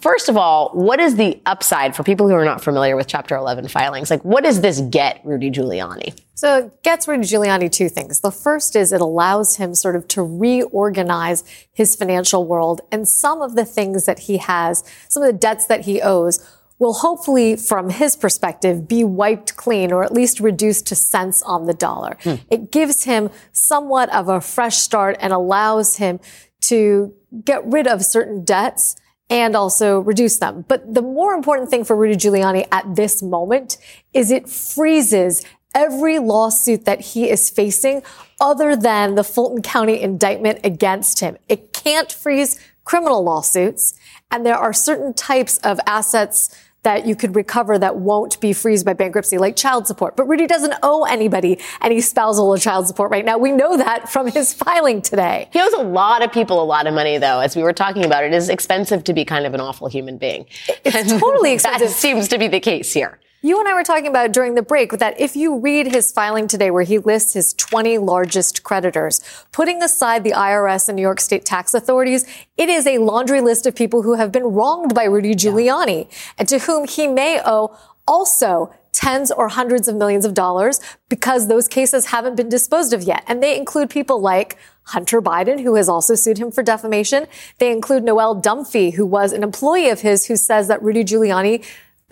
[0.00, 3.36] First of all, what is the upside for people who are not familiar with Chapter
[3.36, 4.10] 11 filings?
[4.10, 6.18] Like, what does this get Rudy Giuliani?
[6.34, 8.20] So it gets Rudy Giuliani two things.
[8.20, 13.40] The first is it allows him sort of to reorganize his financial world and some
[13.40, 16.44] of the things that he has, some of the debts that he owes
[16.78, 21.66] will hopefully, from his perspective, be wiped clean or at least reduced to cents on
[21.66, 22.16] the dollar.
[22.22, 22.34] Hmm.
[22.50, 26.18] It gives him somewhat of a fresh start and allows him
[26.62, 28.96] to get rid of certain debts
[29.30, 30.64] and also reduce them.
[30.68, 33.78] But the more important thing for Rudy Giuliani at this moment
[34.12, 35.42] is it freezes
[35.74, 38.02] every lawsuit that he is facing
[38.40, 41.36] other than the Fulton County indictment against him.
[41.48, 43.94] It can't freeze criminal lawsuits.
[44.30, 46.54] And there are certain types of assets
[46.84, 50.16] that you could recover that won't be freezed by bankruptcy, like child support.
[50.16, 53.36] But Rudy doesn't owe anybody any spousal or child support right now.
[53.36, 55.48] We know that from his filing today.
[55.52, 57.40] He owes a lot of people a lot of money, though.
[57.40, 60.18] As we were talking about, it is expensive to be kind of an awful human
[60.18, 60.46] being.
[60.84, 61.88] It's totally expensive.
[61.88, 63.18] that seems to be the case here.
[63.44, 66.48] You and I were talking about during the break that if you read his filing
[66.48, 69.20] today where he lists his 20 largest creditors,
[69.52, 72.24] putting aside the IRS and New York State tax authorities,
[72.56, 76.16] it is a laundry list of people who have been wronged by Rudy Giuliani yeah.
[76.38, 77.76] and to whom he may owe
[78.08, 80.80] also tens or hundreds of millions of dollars
[81.10, 83.24] because those cases haven't been disposed of yet.
[83.26, 87.26] And they include people like Hunter Biden, who has also sued him for defamation.
[87.58, 91.62] They include Noelle Dunphy, who was an employee of his who says that Rudy Giuliani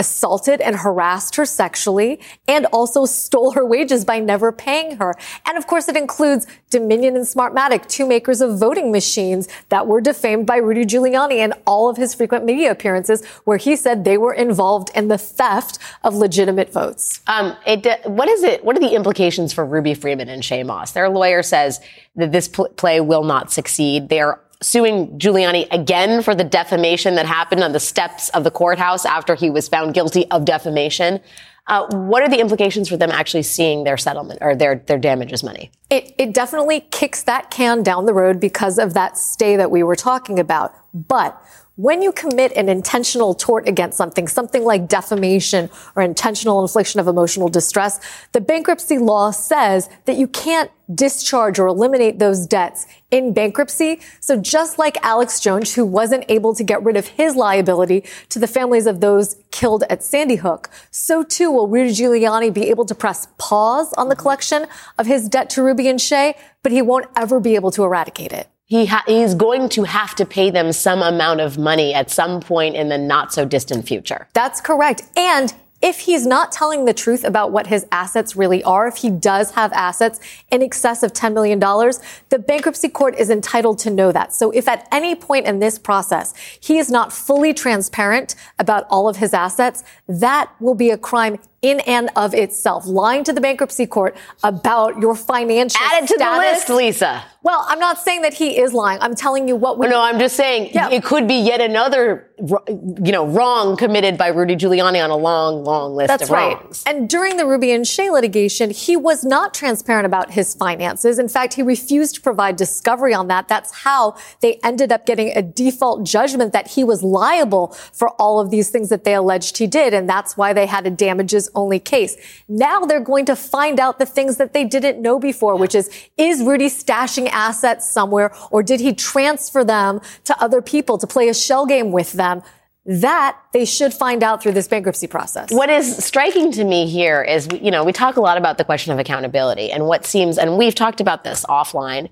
[0.03, 5.15] assaulted and harassed her sexually and also stole her wages by never paying her.
[5.47, 10.01] And of course, it includes Dominion and Smartmatic, two makers of voting machines that were
[10.01, 14.19] defamed by Rudy Giuliani and all of his frequent media appearances where he said they
[14.19, 17.21] were involved in the theft of legitimate votes.
[17.29, 18.65] Um, it, what is it?
[18.65, 20.93] What are the implications for Ruby Freeman and Shaye Moss?
[20.93, 21.81] Their lawyer says
[22.17, 24.09] that this pl- play will not succeed.
[24.09, 28.51] They are suing Giuliani again for the defamation that happened on the steps of the
[28.51, 31.21] courthouse after he was found guilty of defamation.
[31.69, 35.45] Uh, what are the implications for them actually seeing their settlement or their, their damages
[35.45, 35.71] money?
[35.91, 39.83] It, it definitely kicks that can down the road because of that stay that we
[39.83, 40.75] were talking about.
[40.93, 41.41] But
[41.77, 47.09] when you commit an intentional tort against something, something like defamation or intentional infliction of
[47.09, 47.99] emotional distress,
[48.33, 54.01] the bankruptcy law says that you can't discharge or eliminate those debts in bankruptcy.
[54.21, 58.39] So just like Alex Jones, who wasn't able to get rid of his liability to
[58.39, 62.85] the families of those killed at Sandy Hook, so too will Rudy Giuliani be able
[62.85, 64.67] to press pause on the collection
[64.99, 68.33] of his debt to Ruby and Shaye, but he won't ever be able to eradicate
[68.33, 69.05] it he ha-
[69.35, 72.97] going to have to pay them some amount of money at some point in the
[72.97, 74.27] not so distant future.
[74.33, 75.03] That's correct.
[75.15, 79.11] And if he's not telling the truth about what his assets really are, if he
[79.11, 84.11] does have assets in excess of $10 million, the bankruptcy court is entitled to know
[84.11, 84.33] that.
[84.33, 89.07] So if at any point in this process he is not fully transparent about all
[89.07, 92.87] of his assets, that will be a crime in and of itself.
[92.87, 97.25] Lying to the bankruptcy court about your financial Add it to status, the list, Lisa.
[97.45, 99.01] Well, I'm not saying that he is lying.
[99.01, 99.87] I'm telling you what we.
[99.87, 100.91] Oh, no, I'm just saying yeah.
[100.91, 105.65] it could be yet another, you know, wrong committed by Rudy Giuliani on a long,
[105.65, 106.57] long list That's of right.
[106.57, 106.85] wrongs.
[106.87, 111.19] And during the Ruby and Shaye litigation, he was not transparent about his finances.
[111.19, 113.49] In fact, he refused to provide discovery on that.
[113.49, 118.39] That's how they ended up getting a default judgment that he was liable for all
[118.39, 119.95] of these things that they alleged he did.
[119.95, 122.17] And that's why they had a damages only case.
[122.49, 125.91] Now they're going to find out the things that they didn't know before, which is,
[126.17, 131.29] is Rudy stashing assets somewhere or did he transfer them to other people to play
[131.29, 132.43] a shell game with them?
[132.85, 135.53] That they should find out through this bankruptcy process.
[135.53, 138.65] What is striking to me here is, you know, we talk a lot about the
[138.65, 142.09] question of accountability and what seems, and we've talked about this offline,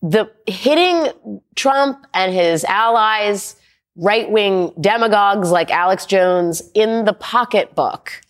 [0.00, 1.08] the hitting
[1.56, 3.54] Trump and his allies,
[3.96, 8.22] right wing demagogues like Alex Jones in the pocketbook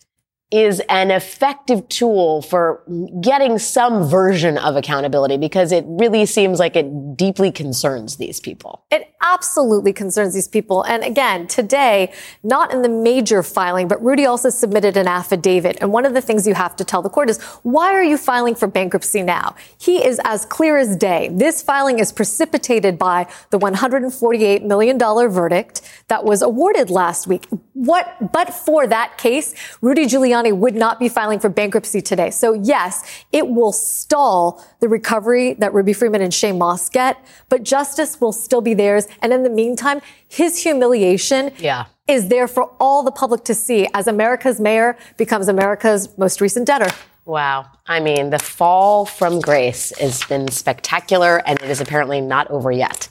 [0.53, 2.83] is an effective tool for
[3.21, 8.85] getting some version of accountability because it really seems like it deeply concerns these people.
[8.91, 10.83] It absolutely concerns these people.
[10.83, 12.13] And again, today,
[12.43, 15.77] not in the major filing, but Rudy also submitted an affidavit.
[15.81, 18.17] And one of the things you have to tell the court is, why are you
[18.17, 19.55] filing for bankruptcy now?
[19.79, 21.29] He is as clear as day.
[21.33, 27.47] This filing is precipitated by the $148 million verdict that was awarded last week.
[27.73, 32.29] What, but for that case, Rudy Giuliani Giuliani would not be filing for bankruptcy today.
[32.29, 37.63] So yes, it will stall the recovery that Ruby Freeman and Shaye Moss get, but
[37.63, 39.07] justice will still be theirs.
[39.21, 41.85] And in the meantime, his humiliation yeah.
[42.07, 46.67] is there for all the public to see as America's mayor becomes America's most recent
[46.67, 46.93] debtor.
[47.25, 47.67] Wow.
[47.87, 52.69] I mean, the fall from grace has been spectacular, and it is apparently not over
[52.69, 53.07] yet.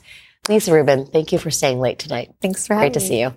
[0.47, 2.35] Lisa Rubin, thank you for staying late tonight.
[2.41, 2.89] Thanks for having me.
[2.89, 3.33] Great to see you.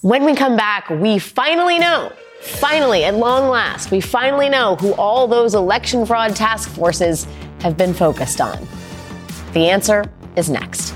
[0.00, 4.92] When we come back, we finally know Finally, at long last, we finally know who
[4.94, 7.26] all those election fraud task forces
[7.60, 8.66] have been focused on.
[9.52, 10.04] The answer
[10.36, 10.94] is next.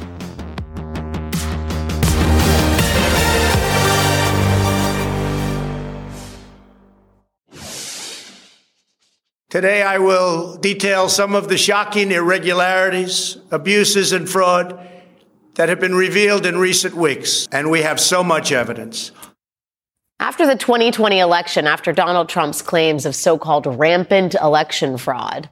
[9.50, 14.88] Today, I will detail some of the shocking irregularities, abuses, and fraud
[15.56, 19.12] that have been revealed in recent weeks, and we have so much evidence.
[20.22, 25.50] After the 2020 election, after Donald Trump's claims of so called rampant election fraud,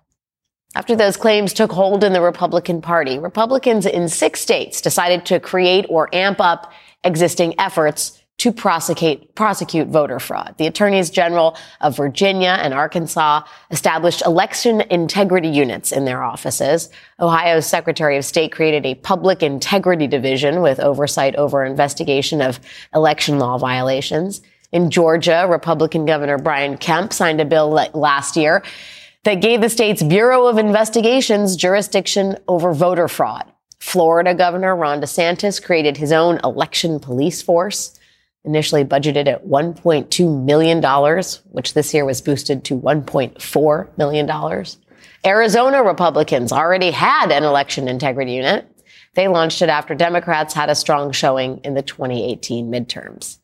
[0.77, 5.41] after those claims took hold in the Republican Party, Republicans in six states decided to
[5.41, 10.55] create or amp up existing efforts to prosecute, prosecute voter fraud.
[10.57, 13.43] The attorneys general of Virginia and Arkansas
[13.73, 16.91] established election integrity units in their offices.
[17.19, 22.61] Ohio's Secretary of State created a public integrity division with oversight over investigation of
[22.95, 24.43] election law violations.
[24.73, 28.63] In Georgia, Republican Governor Brian Kemp signed a bill last year
[29.25, 33.51] that gave the state's Bureau of Investigations jurisdiction over voter fraud.
[33.81, 37.99] Florida Governor Ron DeSantis created his own election police force
[38.45, 44.65] initially budgeted at $1.2 million, which this year was boosted to $1.4 million.
[45.27, 48.67] Arizona Republicans already had an election integrity unit.
[49.15, 53.39] They launched it after Democrats had a strong showing in the 2018 midterms.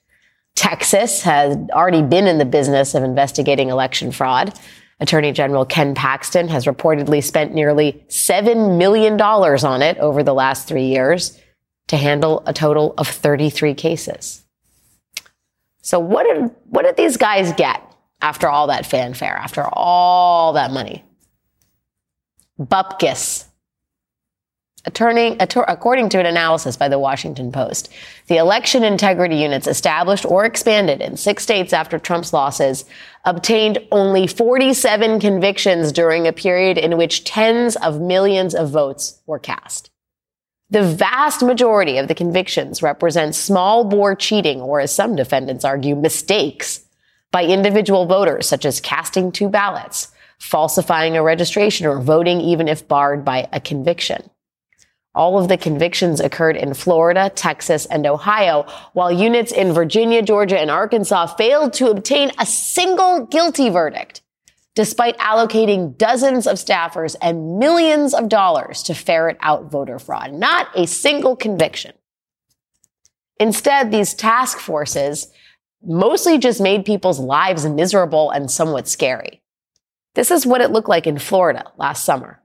[0.56, 4.58] Texas has already been in the business of investigating election fraud.
[4.98, 10.66] Attorney General Ken Paxton has reportedly spent nearly $7 million on it over the last
[10.66, 11.38] three years
[11.88, 14.42] to handle a total of 33 cases.
[15.82, 17.80] So what did what did these guys get
[18.20, 21.04] after all that fanfare, after all that money?
[22.58, 23.45] Bupkis.
[24.86, 27.92] According to an analysis by the Washington Post,
[28.28, 32.84] the election integrity units established or expanded in six states after Trump's losses
[33.24, 39.40] obtained only 47 convictions during a period in which tens of millions of votes were
[39.40, 39.90] cast.
[40.70, 45.94] The vast majority of the convictions represent small bore cheating, or as some defendants argue,
[45.94, 46.84] mistakes
[47.32, 52.86] by individual voters, such as casting two ballots, falsifying a registration, or voting even if
[52.86, 54.30] barred by a conviction.
[55.16, 60.60] All of the convictions occurred in Florida, Texas, and Ohio, while units in Virginia, Georgia,
[60.60, 64.20] and Arkansas failed to obtain a single guilty verdict
[64.74, 70.34] despite allocating dozens of staffers and millions of dollars to ferret out voter fraud.
[70.34, 71.94] Not a single conviction.
[73.40, 75.32] Instead, these task forces
[75.82, 79.42] mostly just made people's lives miserable and somewhat scary.
[80.14, 82.42] This is what it looked like in Florida last summer.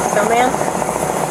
[0.00, 0.46] So, man,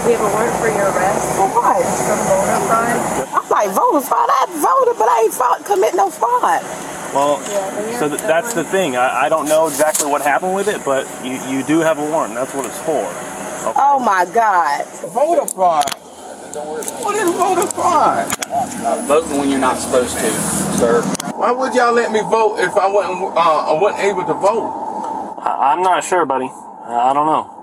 [0.05, 1.36] we have a warrant for your arrest.
[1.36, 1.80] For what?
[1.84, 3.43] From voter fraud.
[3.43, 4.30] I'm like, voter fraud?
[4.30, 6.61] I voted, but I ain't fought, commit no fraud.
[7.15, 7.39] Well,
[7.97, 8.97] so th- that's the thing.
[8.97, 12.03] I, I don't know exactly what happened with it, but you, you do have a
[12.11, 12.34] warrant.
[12.36, 13.07] That's what it's for.
[13.68, 13.74] Okay.
[13.76, 14.86] Oh my God.
[15.15, 15.89] Voter fraud.
[17.03, 18.28] What is voter fraud?
[19.07, 20.30] Voting when you're not supposed to,
[20.78, 21.01] sir.
[21.36, 25.36] Why would y'all let me vote if I wasn't uh, I wasn't able to vote?
[25.39, 26.49] I, I'm not sure, buddy.
[26.86, 27.56] I don't know.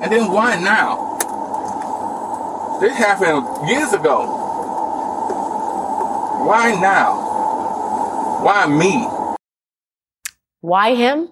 [0.00, 1.18] And then why now?
[2.80, 4.26] This happened years ago.
[6.44, 8.40] Why now?
[8.42, 9.08] Why me?
[10.60, 11.28] Why him?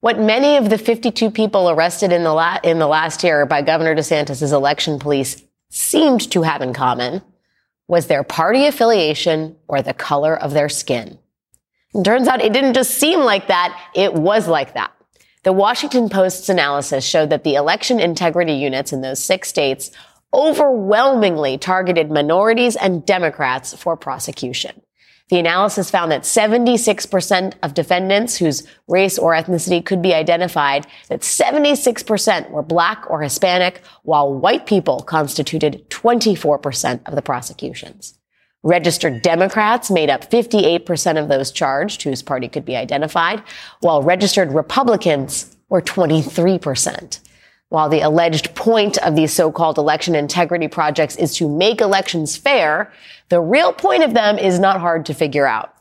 [0.00, 3.62] What many of the 52 people arrested in the, la- in the last year by
[3.62, 7.22] Governor DeSantis' election police seemed to have in common
[7.88, 11.18] was their party affiliation or the color of their skin.
[12.04, 14.92] Turns out it didn't just seem like that, it was like that.
[15.46, 19.92] The Washington Post's analysis showed that the election integrity units in those six states
[20.34, 24.82] overwhelmingly targeted minorities and Democrats for prosecution.
[25.28, 31.20] The analysis found that 76% of defendants whose race or ethnicity could be identified, that
[31.20, 38.18] 76% were black or Hispanic, while white people constituted 24% of the prosecutions.
[38.66, 43.40] Registered Democrats made up 58% of those charged whose party could be identified,
[43.78, 47.20] while registered Republicans were 23%.
[47.68, 52.92] While the alleged point of these so-called election integrity projects is to make elections fair,
[53.28, 55.72] the real point of them is not hard to figure out.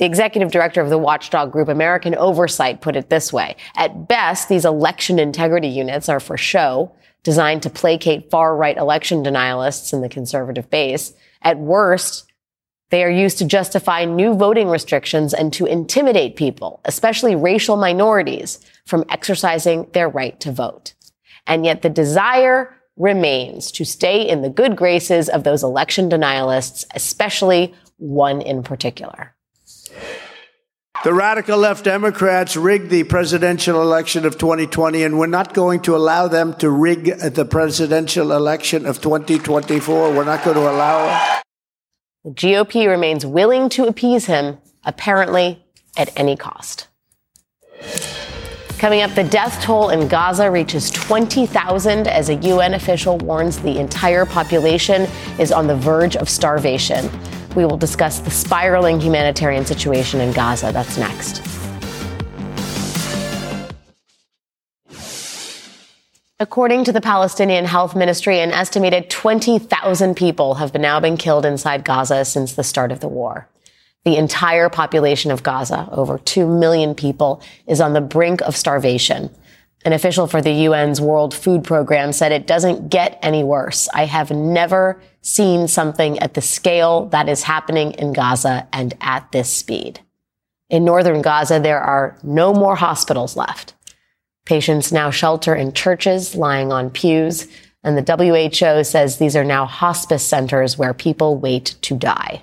[0.00, 3.54] The executive director of the watchdog group American Oversight put it this way.
[3.76, 6.90] At best, these election integrity units are for show,
[7.22, 11.14] designed to placate far-right election denialists in the conservative base.
[11.44, 12.24] At worst,
[12.90, 18.60] they are used to justify new voting restrictions and to intimidate people, especially racial minorities,
[18.86, 20.94] from exercising their right to vote.
[21.46, 26.84] And yet the desire remains to stay in the good graces of those election denialists,
[26.94, 29.34] especially one in particular.
[31.04, 35.94] The radical left Democrats rigged the presidential election of 2020, and we're not going to
[35.94, 40.14] allow them to rig the presidential election of 2024.
[40.14, 41.42] We're not going to allow it.
[42.24, 45.62] The GOP remains willing to appease him, apparently
[45.94, 46.88] at any cost.
[48.78, 53.78] Coming up, the death toll in Gaza reaches 20,000 as a UN official warns the
[53.78, 55.02] entire population
[55.38, 57.10] is on the verge of starvation.
[57.54, 60.72] We will discuss the spiraling humanitarian situation in Gaza.
[60.72, 61.42] That's next.
[66.40, 71.84] According to the Palestinian Health Ministry, an estimated 20,000 people have now been killed inside
[71.84, 73.48] Gaza since the start of the war.
[74.04, 79.30] The entire population of Gaza, over 2 million people, is on the brink of starvation.
[79.84, 83.88] An official for the UN's World Food Program said it doesn't get any worse.
[83.94, 89.32] I have never seen something at the scale that is happening in Gaza and at
[89.32, 90.00] this speed.
[90.68, 93.74] In northern Gaza, there are no more hospitals left.
[94.44, 97.48] Patients now shelter in churches, lying on pews,
[97.82, 102.42] and the WHO says these are now hospice centers where people wait to die.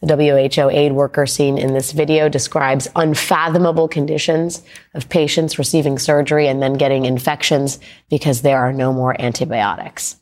[0.00, 4.62] The WHO aid worker seen in this video describes unfathomable conditions
[4.94, 7.80] of patients receiving surgery and then getting infections
[8.10, 10.16] because there are no more antibiotics.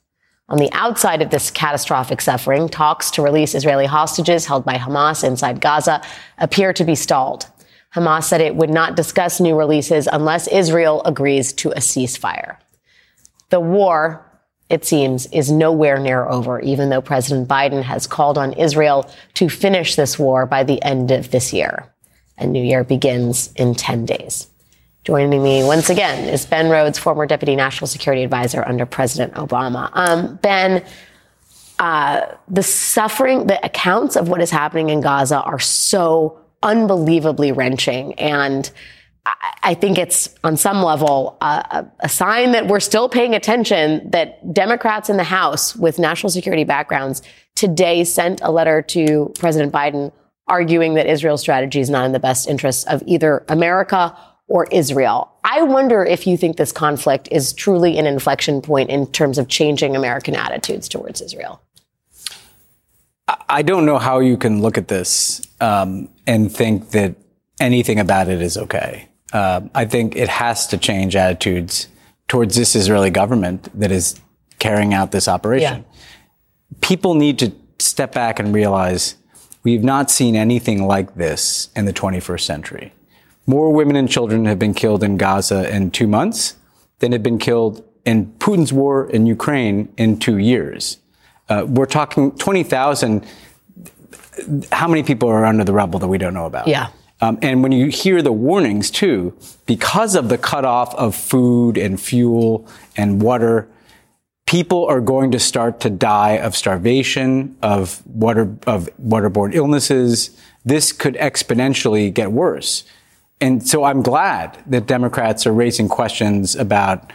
[0.49, 5.25] On the outside of this catastrophic suffering, talks to release Israeli hostages held by Hamas
[5.25, 6.03] inside Gaza
[6.37, 7.47] appear to be stalled.
[7.95, 12.59] Hamas said it would not discuss new releases unless Israel agrees to a ceasefire.
[13.49, 14.23] The war,
[14.69, 19.49] it seems, is nowhere near over, even though President Biden has called on Israel to
[19.49, 21.91] finish this war by the end of this year.
[22.37, 24.49] And New Year begins in 10 days.
[25.05, 29.91] Joining me once again is Ben Rhodes, former Deputy National Security Advisor under President Obama.
[29.93, 30.83] Um, ben,
[31.79, 38.15] uh, the suffering, the accounts of what is happening in Gaza are so unbelievably wrenching.
[38.15, 38.71] And
[39.63, 45.11] I think it's on some level a sign that we're still paying attention that Democrats
[45.11, 47.23] in the House with national security backgrounds
[47.55, 50.13] today sent a letter to President Biden
[50.47, 55.33] arguing that Israel's strategy is not in the best interests of either America or Israel.
[55.43, 59.49] I wonder if you think this conflict is truly an inflection point in terms of
[59.49, 61.61] changing American attitudes towards Israel.
[63.49, 67.17] I don't know how you can look at this um, and think that
[67.59, 69.09] anything about it is okay.
[69.33, 71.89] Uh, I think it has to change attitudes
[72.29, 74.21] towards this Israeli government that is
[74.59, 75.85] carrying out this operation.
[75.89, 76.01] Yeah.
[76.81, 79.17] People need to step back and realize
[79.63, 82.93] we've not seen anything like this in the 21st century.
[83.47, 86.57] More women and children have been killed in Gaza in two months
[86.99, 90.99] than have been killed in Putin's war in Ukraine in two years.
[91.49, 93.27] Uh, we're talking 20,000
[94.73, 96.67] how many people are under the rubble that we don't know about?
[96.67, 96.89] Yeah.
[97.21, 99.37] Um, and when you hear the warnings too,
[99.67, 103.69] because of the cutoff of food and fuel and water,
[104.47, 110.37] people are going to start to die of starvation, of water, of waterborne illnesses.
[110.65, 112.85] This could exponentially get worse.
[113.45, 117.13] And so I'm glad that Democrats are raising questions about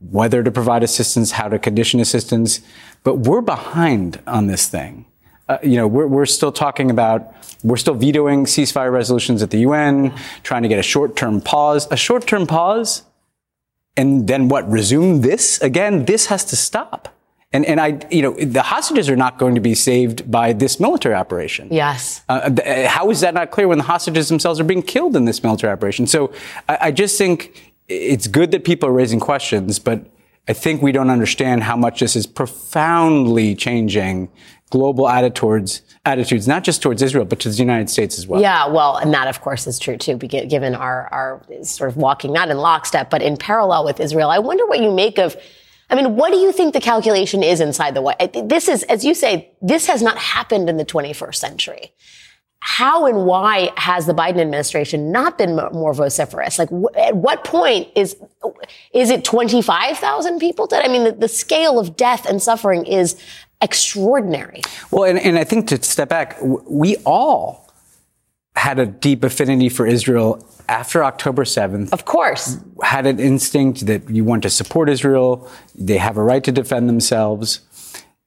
[0.00, 2.60] whether to provide assistance, how to condition assistance,
[3.04, 5.04] but we're behind on this thing
[5.50, 9.58] uh, you know, we're, we're still talking about, we're still vetoing ceasefire resolutions at the
[9.58, 10.14] UN,
[10.44, 11.88] trying to get a short-term pause.
[11.90, 13.02] A short-term pause,
[13.96, 14.70] and then what?
[14.70, 16.04] Resume this again?
[16.04, 17.12] This has to stop.
[17.52, 20.78] And, and I, you know, the hostages are not going to be saved by this
[20.78, 21.68] military operation.
[21.72, 22.22] Yes.
[22.28, 25.24] Uh, th- how is that not clear when the hostages themselves are being killed in
[25.24, 26.06] this military operation?
[26.06, 26.32] So
[26.68, 30.06] I, I just think it's good that people are raising questions, but
[30.46, 34.30] I think we don't understand how much this is profoundly changing
[34.70, 38.40] global attitudes, attitudes, not just towards Israel, but to the United States as well.
[38.40, 42.32] Yeah, well, and that, of course, is true too, given our, our sort of walking
[42.32, 44.30] not in lockstep, but in parallel with Israel.
[44.30, 45.36] I wonder what you make of.
[45.90, 48.48] I mean, what do you think the calculation is inside the White?
[48.48, 51.92] This is, as you say, this has not happened in the 21st century.
[52.60, 56.58] How and why has the Biden administration not been more vociferous?
[56.58, 58.16] Like, at what point is
[58.92, 60.84] is it twenty five thousand people dead?
[60.84, 63.18] I mean, the, the scale of death and suffering is
[63.62, 64.60] extraordinary.
[64.90, 67.69] Well, and, and I think to step back, we all
[68.60, 71.92] had a deep affinity for Israel after October 7th.
[71.92, 72.58] Of course.
[72.82, 75.50] Had an instinct that you want to support Israel.
[75.74, 77.60] They have a right to defend themselves.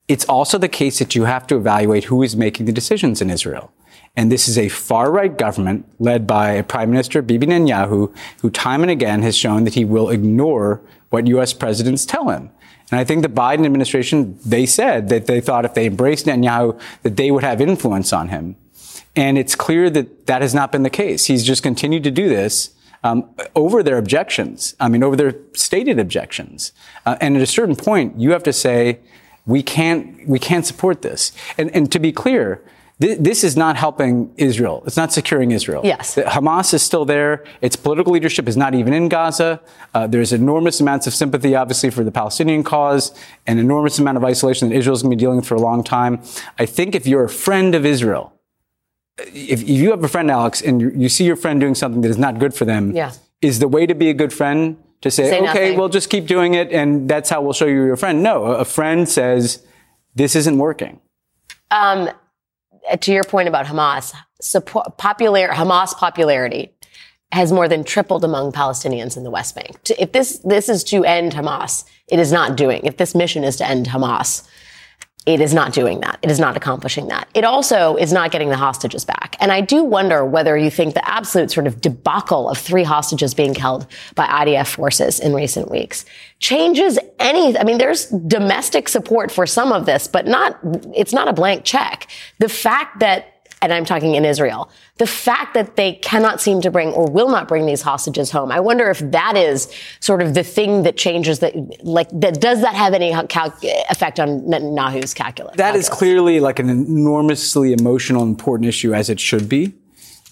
[0.07, 3.29] It's also the case that you have to evaluate who is making the decisions in
[3.29, 3.71] Israel.
[4.15, 8.11] And this is a far right government led by Prime Minister Bibi Netanyahu,
[8.41, 10.81] who time and again has shown that he will ignore
[11.11, 11.53] what U.S.
[11.53, 12.49] presidents tell him.
[12.91, 16.79] And I think the Biden administration, they said that they thought if they embraced Netanyahu,
[17.03, 18.55] that they would have influence on him.
[19.15, 21.25] And it's clear that that has not been the case.
[21.25, 24.75] He's just continued to do this um, over their objections.
[24.79, 26.71] I mean, over their stated objections.
[27.05, 28.99] Uh, and at a certain point, you have to say,
[29.45, 31.31] we can't, we can't support this.
[31.57, 32.63] And, and to be clear,
[32.99, 34.81] this is not helping Israel.
[34.85, 35.81] It's not securing Israel.
[35.83, 36.15] Yes.
[36.15, 37.43] Hamas is still there.
[37.59, 39.59] Its political leadership is not even in Gaza.
[39.93, 43.13] Uh, there's enormous amounts of sympathy, obviously, for the Palestinian cause,
[43.45, 45.61] an enormous amount of isolation that Israel is going to be dealing with for a
[45.61, 46.21] long time.
[46.57, 48.31] I think if you're a friend of Israel,
[49.17, 52.01] if, if you have a friend, Alex, and you, you, see your friend doing something
[52.01, 53.11] that is not good for them, yeah.
[53.41, 55.77] is the way to be a good friend to say, say okay, nothing.
[55.77, 58.23] we'll just keep doing it, and that's how we'll show you your friend.
[58.23, 59.65] No, a friend says,
[60.15, 60.99] this isn't working.
[61.71, 62.09] Um,
[62.99, 66.73] to your point about Hamas, support, popular, Hamas popularity
[67.31, 69.75] has more than tripled among Palestinians in the West Bank.
[69.97, 72.81] If this, this is to end Hamas, it is not doing.
[72.83, 74.47] If this mission is to end Hamas,
[75.25, 76.19] it is not doing that.
[76.21, 77.29] It is not accomplishing that.
[77.33, 79.37] It also is not getting the hostages back.
[79.39, 83.33] And I do wonder whether you think the absolute sort of debacle of three hostages
[83.33, 86.05] being held by IDF forces in recent weeks
[86.39, 90.59] changes any, I mean, there's domestic support for some of this, but not,
[90.93, 92.09] it's not a blank check.
[92.39, 93.32] The fact that
[93.63, 97.29] and I'm talking in Israel, the fact that they cannot seem to bring or will
[97.29, 98.51] not bring these hostages home.
[98.51, 101.53] I wonder if that is sort of the thing that changes that,
[101.83, 103.55] like, that does that have any cal-
[103.89, 105.55] effect on Netanyahu's calculus?
[105.55, 109.73] That is clearly like an enormously emotional, important issue as it should be.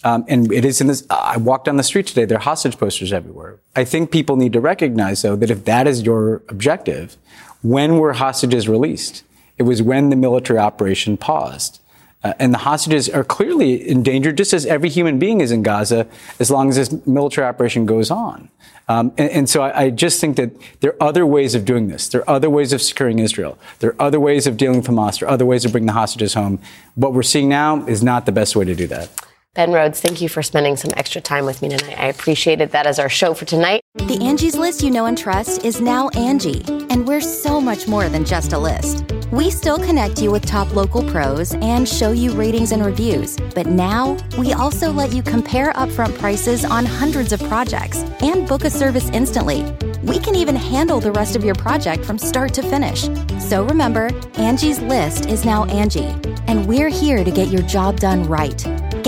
[0.04, 1.06] Um, and it is in this.
[1.10, 2.26] I walked down the street today.
[2.26, 3.60] There are hostage posters everywhere.
[3.76, 7.18] I think people need to recognize, though, that if that is your objective,
[7.62, 9.24] when were hostages released?
[9.60, 11.81] It was when the military operation paused.
[12.24, 16.08] Uh, and the hostages are clearly endangered, just as every human being is in Gaza,
[16.40, 18.50] as long as this military operation goes on.
[18.88, 20.52] Um, and, and, so I, I, just think that
[20.82, 22.10] there are other ways of doing this.
[22.10, 23.58] There are other ways of securing Israel.
[23.80, 25.20] There are other ways of dealing with Hamas.
[25.20, 26.60] There are other ways of bringing the hostages home.
[26.96, 29.10] What we're seeing now is not the best way to do that.
[29.54, 32.00] Ben Rhodes, thank you for spending some extra time with me tonight.
[32.00, 33.82] I appreciated that as our show for tonight.
[33.96, 38.08] The Angie's list you know and trust is now Angie, and we're so much more
[38.08, 39.04] than just a list.
[39.30, 43.68] We still connect you with top local pros and show you ratings and reviews, but
[43.68, 48.70] now we also let you compare upfront prices on hundreds of projects and book a
[48.70, 49.64] service instantly.
[50.02, 53.10] We can even handle the rest of your project from start to finish.
[53.38, 56.16] So remember, Angie's list is now Angie,
[56.48, 58.66] and we're here to get your job done right.